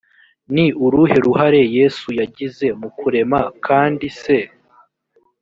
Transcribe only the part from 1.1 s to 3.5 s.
ruhare yesu yagize mu kurema